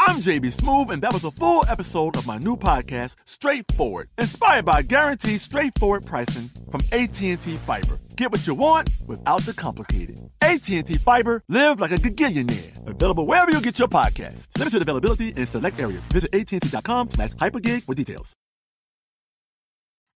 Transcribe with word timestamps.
I'm 0.00 0.20
JB 0.20 0.54
Smoove, 0.56 0.90
and 0.90 1.02
that 1.02 1.12
was 1.12 1.24
a 1.24 1.30
full 1.32 1.64
episode 1.68 2.16
of 2.16 2.26
my 2.26 2.38
new 2.38 2.56
podcast, 2.56 3.16
Straightforward, 3.24 4.08
inspired 4.16 4.64
by 4.64 4.82
guaranteed 4.82 5.40
straightforward 5.40 6.06
pricing 6.06 6.48
from 6.70 6.80
AT&T 6.92 7.36
Fiber. 7.36 7.98
Get 8.16 8.30
what 8.30 8.46
you 8.46 8.54
want 8.54 8.90
without 9.08 9.42
the 9.42 9.52
complicated. 9.52 10.20
AT&T 10.40 10.82
Fiber, 10.98 11.42
live 11.48 11.80
like 11.80 11.90
a 11.90 11.96
gigillionaire. 11.96 12.86
Available 12.86 13.26
wherever 13.26 13.50
you 13.50 13.60
get 13.60 13.78
your 13.78 13.88
podcast. 13.88 14.46
Limited 14.56 14.82
availability 14.82 15.30
in 15.30 15.46
select 15.46 15.80
areas. 15.80 16.02
Visit 16.12 16.32
AT&T.com 16.32 17.10
slash 17.10 17.30
hypergig 17.32 17.82
for 17.82 17.94
details. 17.94 18.32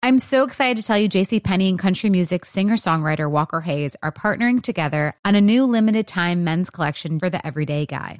I'm 0.03 0.19
so 0.19 0.43
excited 0.43 0.77
to 0.77 0.83
tell 0.83 0.97
you 0.97 1.09
JC 1.09 1.43
Penney 1.43 1.69
and 1.69 1.79
country 1.79 2.09
music 2.09 2.45
singer-songwriter 2.45 3.29
Walker 3.29 3.61
Hayes 3.61 3.95
are 4.03 4.11
partnering 4.11 4.61
together 4.61 5.13
on 5.23 5.35
a 5.35 5.41
new 5.41 5.65
limited 5.65 6.07
time 6.07 6.43
men's 6.43 6.69
collection 6.69 7.19
for 7.19 7.29
the 7.29 7.45
everyday 7.45 7.85
guy. 7.85 8.19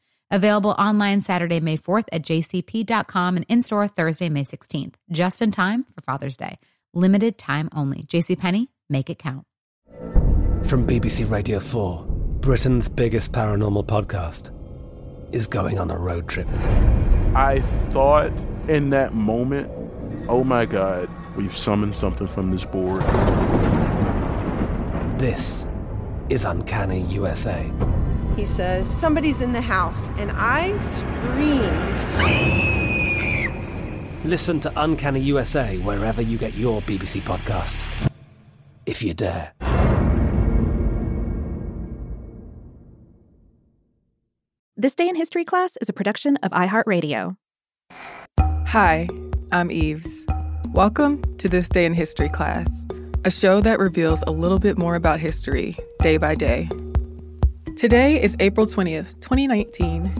Available 0.31 0.71
online 0.71 1.21
Saturday, 1.21 1.59
May 1.59 1.75
4th 1.77 2.05
at 2.13 2.21
jcp.com 2.21 3.35
and 3.35 3.45
in 3.49 3.61
store 3.61 3.85
Thursday, 3.89 4.29
May 4.29 4.45
16th, 4.45 4.93
just 5.11 5.41
in 5.41 5.51
time 5.51 5.83
for 5.93 5.99
Father's 6.01 6.37
Day. 6.37 6.57
Limited 6.93 7.37
time 7.37 7.67
only. 7.75 8.03
JCPenney, 8.03 8.67
make 8.89 9.09
it 9.09 9.19
count. 9.19 9.45
From 10.63 10.87
BBC 10.87 11.29
Radio 11.29 11.59
4, 11.59 12.05
Britain's 12.39 12.87
biggest 12.87 13.33
paranormal 13.33 13.85
podcast 13.87 14.51
is 15.35 15.47
going 15.47 15.77
on 15.79 15.91
a 15.91 15.97
road 15.97 16.29
trip. 16.29 16.47
I 17.35 17.59
thought 17.89 18.31
in 18.69 18.91
that 18.91 19.13
moment, 19.13 19.69
oh 20.29 20.45
my 20.45 20.65
God, 20.65 21.09
we've 21.35 21.57
summoned 21.57 21.95
something 21.95 22.27
from 22.27 22.51
this 22.51 22.63
board. 22.63 23.01
This 25.19 25.67
is 26.29 26.45
Uncanny 26.45 27.01
USA. 27.01 27.69
He 28.35 28.45
says, 28.45 28.89
Somebody's 28.89 29.41
in 29.41 29.51
the 29.51 29.61
house, 29.61 30.09
and 30.17 30.31
I 30.33 30.77
screamed. 30.79 32.01
Listen 34.25 34.59
to 34.61 34.71
Uncanny 34.75 35.19
USA 35.21 35.77
wherever 35.79 36.21
you 36.21 36.37
get 36.37 36.53
your 36.53 36.81
BBC 36.81 37.21
podcasts, 37.21 38.09
if 38.85 39.01
you 39.01 39.13
dare. 39.13 39.51
This 44.77 44.95
Day 44.95 45.07
in 45.09 45.15
History 45.15 45.45
class 45.45 45.77
is 45.81 45.89
a 45.89 45.93
production 45.93 46.37
of 46.37 46.51
iHeartRadio. 46.51 47.35
Hi, 48.39 49.07
I'm 49.51 49.69
Eves. 49.71 50.07
Welcome 50.69 51.21
to 51.37 51.49
This 51.49 51.67
Day 51.69 51.85
in 51.85 51.93
History 51.93 52.29
class, 52.29 52.67
a 53.25 53.29
show 53.29 53.61
that 53.61 53.77
reveals 53.77 54.23
a 54.25 54.31
little 54.31 54.57
bit 54.57 54.77
more 54.77 54.95
about 54.95 55.19
history 55.19 55.77
day 55.99 56.17
by 56.17 56.33
day. 56.33 56.69
Today 57.75 58.21
is 58.21 58.35
April 58.39 58.65
20th, 58.67 59.19
2019. 59.21 60.13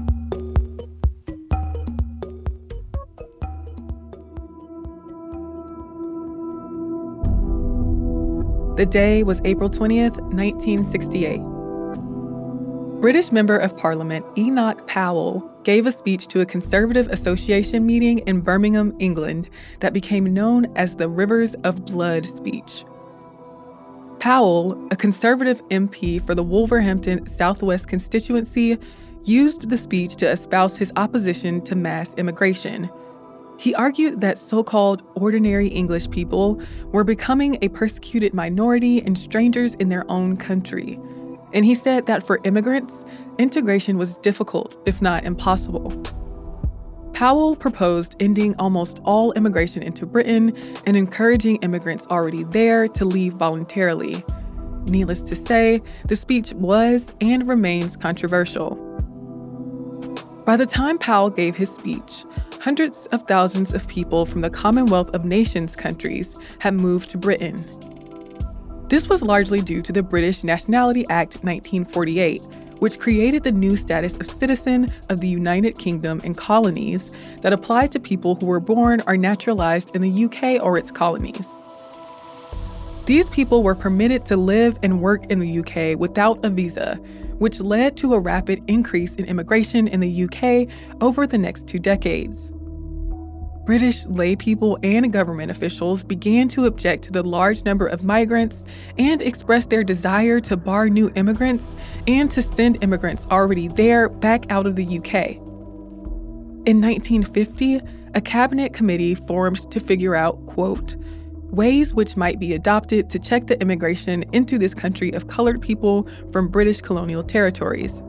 The 8.78 8.86
day 8.86 9.24
was 9.24 9.42
April 9.44 9.70
20th, 9.70 10.18
1968. 10.34 11.42
British 13.02 13.32
Member 13.32 13.58
of 13.58 13.78
Parliament 13.78 14.26
Enoch 14.38 14.88
Powell 14.88 15.48
gave 15.64 15.86
a 15.86 15.92
speech 15.92 16.28
to 16.28 16.40
a 16.40 16.46
Conservative 16.46 17.08
Association 17.10 17.86
meeting 17.86 18.20
in 18.20 18.42
Birmingham, 18.42 18.96
England, 19.00 19.50
that 19.82 19.94
became 19.94 20.34
known 20.34 20.66
as 20.78 20.96
the 20.96 21.10
Rivers 21.10 21.54
of 21.64 21.86
Blood 21.86 22.26
speech. 22.26 22.86
Powell, 24.22 24.78
a 24.92 24.96
Conservative 24.96 25.68
MP 25.70 26.24
for 26.24 26.36
the 26.36 26.44
Wolverhampton 26.44 27.26
Southwest 27.26 27.88
constituency, 27.88 28.78
used 29.24 29.72
the 29.72 29.80
speech 29.80 30.16
to 30.18 30.30
espouse 30.30 30.78
his 30.78 30.94
opposition 30.96 31.60
to 31.62 31.76
mass 31.76 32.14
immigration. 32.18 32.88
He 33.58 33.74
argued 33.74 34.22
that 34.22 34.38
so 34.38 34.64
called 34.64 35.02
ordinary 35.16 35.70
English 35.70 36.08
people 36.12 36.62
were 36.92 37.04
becoming 37.04 37.58
a 37.64 37.70
persecuted 37.70 38.36
minority 38.36 39.02
and 39.02 39.18
strangers 39.18 39.74
in 39.74 39.90
their 39.90 40.10
own 40.10 40.38
country. 40.38 41.00
And 41.52 41.66
he 41.66 41.74
said 41.74 42.06
that 42.06 42.22
for 42.22 42.40
immigrants, 42.44 42.94
integration 43.40 43.98
was 43.98 44.20
difficult, 44.20 44.78
if 44.86 45.02
not 45.02 45.24
impossible. 45.24 46.00
Powell 47.22 47.56
proposed 47.56 48.16
ending 48.20 48.56
almost 48.58 49.00
all 49.04 49.32
immigration 49.34 49.84
into 49.84 50.08
Britain 50.08 50.58
and 50.88 50.98
encouraging 50.98 51.58
immigrants 51.58 52.08
already 52.08 52.46
there 52.46 52.88
to 52.88 53.06
leave 53.06 53.34
voluntarily. 53.34 54.26
Needless 54.86 55.22
to 55.22 55.36
say, 55.36 55.84
the 56.08 56.16
speech 56.16 56.52
was 56.54 57.06
and 57.22 57.48
remains 57.48 57.96
controversial. 57.96 58.72
By 60.48 60.58
the 60.58 60.66
time 60.66 60.98
Powell 60.98 61.30
gave 61.30 61.56
his 61.56 61.70
speech, 61.70 62.26
hundreds 62.60 63.06
of 63.12 63.28
thousands 63.28 63.72
of 63.72 63.88
people 63.88 64.26
from 64.26 64.42
the 64.42 64.50
Commonwealth 64.50 65.14
of 65.14 65.24
Nations 65.24 65.76
countries 65.76 66.36
had 66.58 66.74
moved 66.74 67.12
to 67.12 67.20
Britain. 67.20 67.64
This 68.88 69.08
was 69.08 69.22
largely 69.22 69.62
due 69.62 69.84
to 69.84 69.94
the 69.94 70.02
British 70.02 70.44
Nationality 70.44 71.06
Act 71.12 71.36
1948, 71.44 72.42
which 72.82 72.98
created 72.98 73.44
the 73.44 73.52
new 73.52 73.76
status 73.76 74.16
of 74.16 74.26
citizen 74.26 74.92
of 75.10 75.22
the 75.22 75.28
United 75.28 75.78
Kingdom 75.78 76.20
and 76.24 76.36
colonies 76.36 77.12
that 77.42 77.54
applied 77.54 77.92
to 77.92 78.00
people 78.00 78.34
who 78.34 78.48
were 78.48 78.60
born 78.60 79.04
or 79.06 79.16
naturalized 79.16 79.96
in 79.96 80.02
the 80.02 80.26
UK 80.26 80.60
or 80.64 80.80
its 80.80 80.90
colonies. 80.90 81.46
These 83.06 83.30
people 83.30 83.62
were 83.62 83.76
permitted 83.76 84.26
to 84.26 84.36
live 84.36 84.80
and 84.82 85.00
work 85.00 85.28
in 85.28 85.38
the 85.38 85.60
UK 85.60 86.00
without 86.00 86.44
a 86.44 86.50
visa, 86.50 86.96
which 87.38 87.62
led 87.62 87.98
to 87.98 88.16
a 88.16 88.20
rapid 88.20 88.64
increase 88.66 89.14
in 89.14 89.26
immigration 89.26 89.88
in 89.88 90.00
the 90.00 90.24
UK 90.24 90.68
over 91.02 91.28
the 91.28 91.38
next 91.38 91.68
two 91.68 91.78
decades. 91.78 92.52
British 93.66 94.06
laypeople 94.06 94.78
and 94.84 95.14
government 95.14 95.52
officials 95.52 96.04
began 96.04 96.48
to 96.50 96.66
object 96.66 97.04
to 97.06 97.12
the 97.12 97.24
large 97.24 97.64
number 97.64 97.86
of 97.86 98.04
migrants 98.04 98.64
and 98.98 99.22
expressed 99.22 99.70
their 99.70 99.84
desire 99.84 100.40
to 100.42 100.58
bar 100.58 100.90
new 100.90 101.12
immigrants 101.16 101.66
and 102.08 102.32
to 102.32 102.42
send 102.42 102.84
immigrants 102.84 103.28
already 103.30 103.68
there 103.68 104.10
back 104.10 104.50
out 104.52 104.66
of 104.66 104.76
the 104.76 104.98
UK. 104.98 105.38
In 106.66 106.82
1950, 106.82 107.82
a 108.14 108.22
cabinet 108.22 108.74
committee 108.74 109.16
formed 109.16 109.70
to 109.72 109.80
figure 109.80 110.16
out, 110.16 110.44
quote, 110.48 110.96
ways 111.52 111.94
which 111.94 112.18
might 112.18 112.40
be 112.40 112.54
adopted 112.54 113.10
to 113.10 113.20
check 113.20 113.48
the 113.48 113.60
immigration 113.62 114.24
into 114.32 114.58
this 114.58 114.74
country 114.74 115.12
of 115.12 115.28
colored 115.28 115.62
people 115.62 116.08
from 116.32 116.48
British 116.48 116.82
colonial 116.82 117.24
territories. 117.24 118.02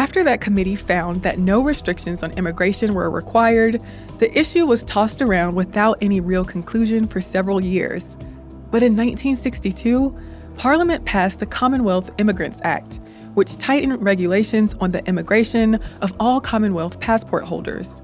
After 0.00 0.24
that 0.24 0.40
committee 0.40 0.76
found 0.76 1.20
that 1.24 1.38
no 1.38 1.60
restrictions 1.60 2.22
on 2.22 2.32
immigration 2.32 2.94
were 2.94 3.10
required, 3.10 3.82
the 4.18 4.32
issue 4.36 4.64
was 4.64 4.82
tossed 4.84 5.20
around 5.20 5.56
without 5.56 5.98
any 6.00 6.20
real 6.20 6.42
conclusion 6.42 7.06
for 7.06 7.20
several 7.20 7.60
years. 7.60 8.02
But 8.70 8.82
in 8.82 8.96
1962, 8.96 10.18
Parliament 10.56 11.04
passed 11.04 11.38
the 11.38 11.44
Commonwealth 11.44 12.10
Immigrants 12.16 12.62
Act, 12.64 12.98
which 13.34 13.58
tightened 13.58 14.02
regulations 14.02 14.72
on 14.80 14.92
the 14.92 15.04
immigration 15.04 15.74
of 16.00 16.14
all 16.18 16.40
Commonwealth 16.40 16.98
passport 17.00 17.44
holders. 17.44 18.00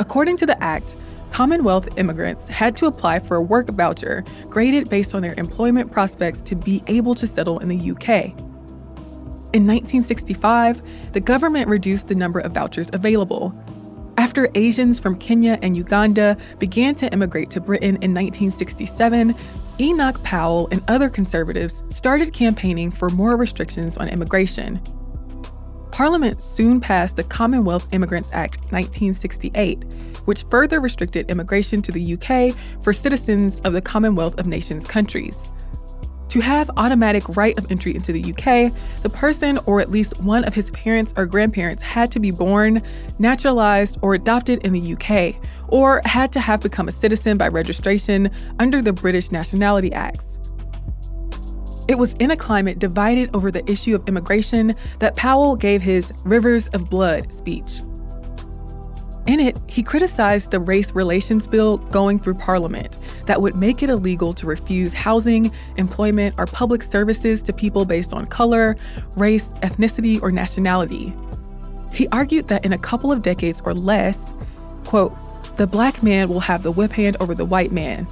According 0.00 0.38
to 0.38 0.46
the 0.46 0.60
act, 0.62 0.96
Commonwealth 1.32 1.86
immigrants 1.98 2.48
had 2.48 2.74
to 2.76 2.86
apply 2.86 3.18
for 3.18 3.36
a 3.36 3.42
work 3.42 3.68
voucher 3.68 4.24
graded 4.48 4.88
based 4.88 5.14
on 5.14 5.20
their 5.20 5.34
employment 5.36 5.92
prospects 5.92 6.40
to 6.40 6.56
be 6.56 6.82
able 6.86 7.14
to 7.14 7.26
settle 7.26 7.58
in 7.58 7.68
the 7.68 7.90
UK. 7.90 8.45
In 9.52 9.66
1965, 9.66 10.82
the 11.12 11.20
government 11.20 11.68
reduced 11.68 12.08
the 12.08 12.14
number 12.14 12.40
of 12.40 12.52
vouchers 12.52 12.90
available. 12.92 13.54
After 14.18 14.48
Asians 14.54 14.98
from 14.98 15.18
Kenya 15.18 15.58
and 15.62 15.76
Uganda 15.76 16.36
began 16.58 16.94
to 16.96 17.12
immigrate 17.12 17.50
to 17.50 17.60
Britain 17.60 17.96
in 18.02 18.12
1967, 18.14 19.34
Enoch 19.78 20.22
Powell 20.22 20.68
and 20.72 20.82
other 20.88 21.08
conservatives 21.08 21.82
started 21.90 22.32
campaigning 22.32 22.90
for 22.90 23.10
more 23.10 23.36
restrictions 23.36 23.96
on 23.96 24.08
immigration. 24.08 24.80
Parliament 25.92 26.42
soon 26.42 26.80
passed 26.80 27.16
the 27.16 27.24
Commonwealth 27.24 27.86
Immigrants 27.92 28.28
Act 28.32 28.58
1968, 28.72 29.84
which 30.24 30.44
further 30.50 30.80
restricted 30.80 31.30
immigration 31.30 31.80
to 31.82 31.92
the 31.92 32.14
UK 32.14 32.54
for 32.82 32.92
citizens 32.92 33.60
of 33.60 33.72
the 33.72 33.80
Commonwealth 33.80 34.38
of 34.38 34.46
Nations 34.46 34.86
countries. 34.86 35.36
To 36.30 36.40
have 36.40 36.70
automatic 36.76 37.36
right 37.36 37.56
of 37.56 37.70
entry 37.70 37.94
into 37.94 38.12
the 38.12 38.32
UK, 38.32 38.72
the 39.02 39.10
person 39.10 39.58
or 39.66 39.80
at 39.80 39.90
least 39.90 40.18
one 40.20 40.44
of 40.44 40.54
his 40.54 40.70
parents 40.70 41.14
or 41.16 41.24
grandparents 41.24 41.82
had 41.82 42.10
to 42.12 42.20
be 42.20 42.30
born, 42.32 42.82
naturalized, 43.18 43.98
or 44.02 44.14
adopted 44.14 44.64
in 44.64 44.72
the 44.72 44.94
UK, 44.94 45.36
or 45.68 46.02
had 46.04 46.32
to 46.32 46.40
have 46.40 46.60
become 46.60 46.88
a 46.88 46.92
citizen 46.92 47.36
by 47.36 47.48
registration 47.48 48.30
under 48.58 48.82
the 48.82 48.92
British 48.92 49.30
Nationality 49.30 49.92
Acts. 49.92 50.38
It 51.88 51.98
was 51.98 52.14
in 52.14 52.32
a 52.32 52.36
climate 52.36 52.80
divided 52.80 53.30
over 53.32 53.52
the 53.52 53.68
issue 53.70 53.94
of 53.94 54.06
immigration 54.08 54.74
that 54.98 55.14
Powell 55.14 55.54
gave 55.54 55.80
his 55.80 56.12
Rivers 56.24 56.66
of 56.68 56.90
Blood 56.90 57.32
speech. 57.32 57.80
In 59.26 59.40
it, 59.40 59.56
he 59.66 59.82
criticized 59.82 60.52
the 60.52 60.60
race 60.60 60.92
relations 60.92 61.48
bill 61.48 61.78
going 61.78 62.20
through 62.20 62.34
Parliament 62.34 62.96
that 63.26 63.42
would 63.42 63.56
make 63.56 63.82
it 63.82 63.90
illegal 63.90 64.32
to 64.34 64.46
refuse 64.46 64.92
housing, 64.92 65.50
employment, 65.76 66.36
or 66.38 66.46
public 66.46 66.82
services 66.82 67.42
to 67.42 67.52
people 67.52 67.84
based 67.84 68.12
on 68.12 68.26
color, 68.26 68.76
race, 69.16 69.46
ethnicity, 69.62 70.22
or 70.22 70.30
nationality. 70.30 71.12
He 71.92 72.06
argued 72.08 72.46
that 72.48 72.64
in 72.64 72.72
a 72.72 72.78
couple 72.78 73.10
of 73.10 73.22
decades 73.22 73.60
or 73.64 73.74
less, 73.74 74.16
quote, 74.84 75.16
the 75.56 75.66
black 75.66 76.04
man 76.04 76.28
will 76.28 76.40
have 76.40 76.62
the 76.62 76.70
whip 76.70 76.92
hand 76.92 77.16
over 77.18 77.34
the 77.34 77.44
white 77.44 77.72
man. 77.72 78.06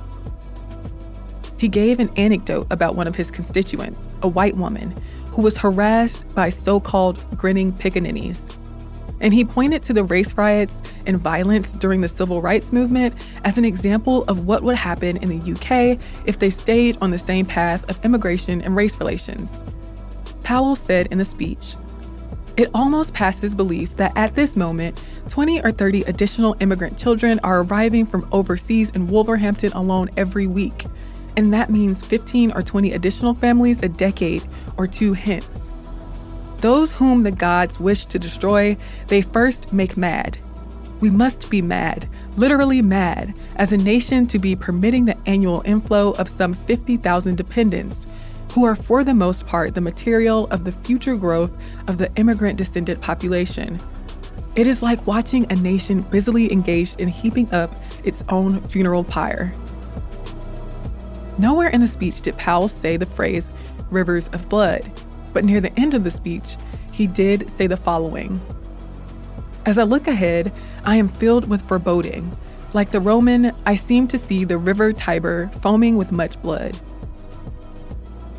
He 1.59 1.69
gave 1.69 2.01
an 2.01 2.11
anecdote 2.17 2.67
about 2.71 2.97
one 2.97 3.07
of 3.07 3.15
his 3.15 3.31
constituents, 3.31 4.09
a 4.23 4.29
white 4.29 4.57
woman, 4.57 4.93
who 5.29 5.43
was 5.43 5.59
harassed 5.59 6.25
by 6.35 6.49
so 6.49 6.81
called 6.81 7.25
grinning 7.37 7.73
pickaninnies 7.73 8.59
and 9.25 9.33
he 9.33 9.43
pointed 9.43 9.83
to 9.83 9.95
the 9.95 10.05
race 10.05 10.35
riots 10.35 10.75
and 11.07 11.19
violence 11.19 11.73
during 11.73 12.03
the 12.03 12.09
civil 12.09 12.43
rights 12.43 12.73
movement 12.73 13.15
as 13.45 13.57
an 13.57 13.65
example 13.65 14.23
of 14.25 14.47
what 14.47 14.63
would 14.63 14.77
happen 14.77 15.17
in 15.17 15.31
the 15.31 15.53
UK 15.53 15.99
if 16.27 16.39
they 16.39 16.51
stayed 16.51 16.99
on 17.01 17.11
the 17.11 17.19
same 17.19 17.47
path 17.47 17.89
of 17.89 18.05
immigration 18.05 18.61
and 18.61 18.77
race 18.77 18.99
relations. 18.99 19.65
Powell 20.43 20.77
said 20.77 21.07
in 21.07 21.17
the 21.17 21.25
speech, 21.25 21.75
it 22.59 22.71
almost 22.75 23.15
passes 23.15 23.55
belief 23.55 23.97
that 23.97 24.13
at 24.15 24.35
this 24.35 24.57
moment, 24.57 25.03
20 25.31 25.63
or 25.63 25.73
30 25.73 26.03
additional 26.03 26.55
immigrant 26.61 26.99
children 26.99 27.41
are 27.43 27.63
arriving 27.63 28.05
from 28.05 28.29
overseas 28.31 28.91
in 28.91 29.07
Wolverhampton 29.07 29.73
alone 29.73 30.11
every 30.19 30.47
week. 30.47 30.85
And 31.39 31.53
that 31.55 31.71
means 31.71 32.05
15 32.07 32.53
or 32.53 32.63
20 32.63 32.93
additional 32.93 33.33
families 33.35 33.83
a 33.83 33.89
decade 33.89 34.47
or 34.77 34.87
two 34.87 35.15
hence. 35.15 35.71
Those 36.65 36.93
whom 36.93 37.25
the 37.25 37.31
gods 37.31 37.79
wish 37.79 38.07
to 38.07 38.19
destroy, 38.19 38.79
they 39.09 39.21
first 39.21 39.71
make 39.75 39.99
mad. 39.99 40.39
We 41.01 41.11
must 41.11 41.51
be 41.51 41.61
mad, 41.61 42.09
literally 42.39 42.81
mad, 42.81 43.35
as 43.57 43.75
a 43.75 43.77
nation 43.77 44.27
to 44.29 44.39
be 44.39 44.57
permitting 44.57 45.05
the 45.05 45.19
annual 45.29 45.61
inflow 45.67 46.13
of 46.13 46.27
some 46.27 46.55
50,000 46.55 47.37
dependents, 47.37 48.07
who 48.55 48.65
are 48.65 48.77
for 48.77 49.05
the 49.05 49.13
most 49.13 49.47
part 49.47 49.75
the 49.75 49.83
material 49.83 50.47
of 50.47 50.65
the 50.65 50.73
future 50.73 51.17
growth 51.17 51.53
of 51.87 51.99
the 51.99 52.11
immigrant 52.17 52.57
descendant 52.57 53.03
population. 53.03 53.79
It 54.57 54.67
is 54.67 54.81
like 54.81 55.07
watching 55.07 55.45
a 55.53 55.57
nation 55.57 56.01
busily 56.01 56.51
engaged 56.51 56.99
in 56.99 57.09
heaping 57.09 57.53
up 57.53 57.79
its 58.05 58.25
own 58.31 58.63
funeral 58.69 59.05
pyre. 59.05 59.53
Nowhere 61.37 61.69
in 61.69 61.83
the 61.83 61.87
speech 61.87 62.23
did 62.23 62.39
Powell 62.39 62.69
say 62.69 62.97
the 62.97 63.05
phrase 63.05 63.51
rivers 63.91 64.29
of 64.29 64.49
blood. 64.49 64.91
But 65.35 65.45
near 65.45 65.61
the 65.61 65.79
end 65.79 65.93
of 65.93 66.05
the 66.05 66.11
speech, 66.11 66.57
he 66.93 67.07
did 67.07 67.51
say 67.51 67.67
the 67.67 67.77
following 67.77 68.41
As 69.67 69.77
I 69.77 69.83
look 69.83 70.09
ahead, 70.09 70.53
I 70.85 70.97
am 70.97 71.09
filled 71.09 71.49
with 71.49 71.69
foreboding. 71.69 72.35
Like 72.73 72.91
the 72.91 73.01
Roman, 73.01 73.53
I 73.67 73.75
seem 73.75 74.09
to 74.09 74.19
see 74.19 74.45
the 74.45 74.59
river 74.59 74.93
Tiber 74.93 75.51
foaming 75.61 75.97
with 75.97 76.11
much 76.11 76.41
blood. 76.41 76.81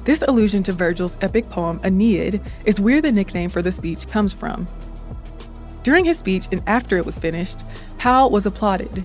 This 0.06 0.24
allusion 0.28 0.62
to 0.64 0.72
Virgil's 0.72 1.18
epic 1.22 1.50
poem 1.50 1.80
Aeneid 1.84 2.42
is 2.66 2.80
where 2.80 3.02
the 3.02 3.12
nickname 3.12 3.50
for 3.50 3.62
the 3.62 3.72
speech 3.72 4.08
comes 4.08 4.34
from. 4.34 4.68
During 5.84 6.06
his 6.06 6.18
speech 6.18 6.48
and 6.52 6.62
after 6.68 6.98
it 6.98 7.06
was 7.06 7.18
finished, 7.18 7.64
Powell 7.98 8.30
was 8.30 8.46
applauded. 8.46 9.04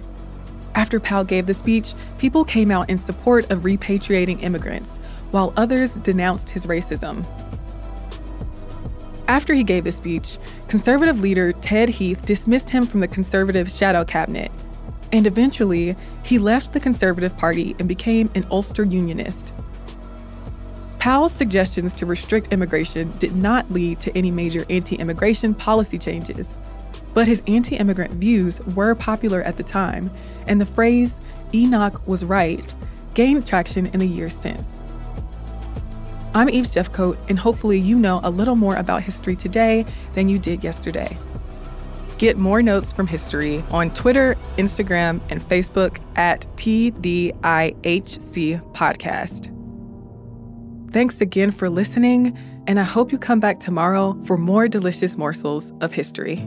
After 0.75 1.01
Powell 1.01 1.25
gave 1.25 1.47
the 1.47 1.55
speech, 1.55 1.95
people 2.19 2.45
came 2.45 2.71
out 2.71 2.91
in 2.91 2.99
support 2.99 3.51
of 3.51 3.61
repatriating 3.61 4.43
immigrants, 4.43 4.97
while 5.31 5.53
others 5.57 5.93
denounced 5.93 6.51
his 6.51 6.67
racism. 6.67 7.25
After 9.31 9.55
he 9.55 9.63
gave 9.63 9.85
the 9.85 9.93
speech, 9.93 10.39
conservative 10.67 11.21
leader 11.21 11.53
Ted 11.53 11.89
Heath 11.89 12.27
dismissed 12.27 12.69
him 12.69 12.85
from 12.85 12.99
the 12.99 13.07
conservative 13.07 13.71
shadow 13.71 14.05
cabinet. 14.05 14.51
And 15.13 15.25
eventually, 15.25 15.95
he 16.25 16.41
left 16.41 16.73
the 16.73 16.81
Conservative 16.81 17.37
Party 17.37 17.77
and 17.79 17.87
became 17.87 18.29
an 18.35 18.45
Ulster 18.51 18.83
Unionist. 18.83 19.53
Powell's 20.99 21.33
suggestions 21.33 21.95
to 21.95 22.07
restrict 22.07 22.53
immigration 22.53 23.13
did 23.21 23.37
not 23.37 23.71
lead 23.71 24.01
to 24.01 24.19
any 24.19 24.33
major 24.33 24.65
anti 24.69 24.97
immigration 24.97 25.55
policy 25.55 25.97
changes. 25.97 26.49
But 27.15 27.29
his 27.29 27.41
anti 27.47 27.77
immigrant 27.77 28.15
views 28.15 28.61
were 28.75 28.97
popular 28.97 29.43
at 29.43 29.57
the 29.57 29.63
time, 29.63 30.11
and 30.49 30.61
the 30.61 30.67
phrase, 30.67 31.15
Enoch 31.55 32.03
was 32.05 32.25
right, 32.25 32.75
gained 33.15 33.47
traction 33.47 33.87
in 33.87 34.01
the 34.01 34.09
years 34.09 34.35
since. 34.35 34.80
I'm 36.33 36.49
Eve 36.49 36.67
Jeffcoat, 36.67 37.19
and 37.29 37.39
hopefully, 37.41 37.79
you 37.79 37.99
know 37.99 38.21
a 38.23 38.31
little 38.31 38.55
more 38.55 38.77
about 38.77 39.03
history 39.03 39.35
today 39.35 39.85
than 40.15 40.29
you 40.29 40.39
did 40.39 40.63
yesterday. 40.63 41.19
Get 42.19 42.37
more 42.37 42.63
notes 42.63 42.93
from 42.93 43.09
history 43.09 43.65
on 43.71 43.91
Twitter, 43.95 44.37
Instagram, 44.57 45.21
and 45.29 45.41
Facebook 45.41 45.99
at 46.17 46.43
TDIHC 46.57 47.33
Podcast. 48.75 49.57
Thanks 50.93 51.21
again 51.21 51.51
for 51.51 51.69
listening, 51.69 52.39
and 52.69 52.79
I 52.79 52.85
hope 52.85 53.11
you 53.11 53.19
come 53.19 53.41
back 53.41 53.59
tomorrow 53.59 54.17
for 54.25 54.37
more 54.37 54.69
delicious 54.69 55.17
morsels 55.17 55.73
of 55.81 55.91
history. 55.93 56.47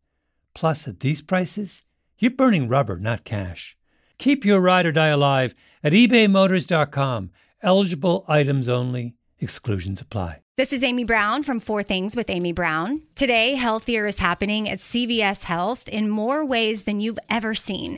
Plus, 0.53 0.87
at 0.87 0.99
these 0.99 1.21
prices, 1.21 1.83
you're 2.17 2.31
burning 2.31 2.67
rubber, 2.67 2.97
not 2.97 3.23
cash. 3.23 3.75
Keep 4.17 4.45
your 4.45 4.59
ride 4.59 4.85
or 4.85 4.91
die 4.91 5.07
alive 5.07 5.55
at 5.83 5.93
ebaymotors.com. 5.93 7.31
Eligible 7.63 8.25
items 8.27 8.69
only, 8.69 9.15
exclusions 9.39 10.01
apply. 10.01 10.41
This 10.57 10.73
is 10.73 10.83
Amy 10.83 11.05
Brown 11.05 11.41
from 11.41 11.59
Four 11.59 11.81
Things 11.81 12.15
with 12.15 12.29
Amy 12.29 12.51
Brown. 12.51 13.01
Today, 13.15 13.55
healthier 13.55 14.05
is 14.05 14.19
happening 14.19 14.69
at 14.69 14.77
CVS 14.77 15.45
Health 15.45 15.87
in 15.87 16.07
more 16.07 16.45
ways 16.45 16.83
than 16.83 16.99
you've 16.99 17.17
ever 17.29 17.55
seen. 17.55 17.97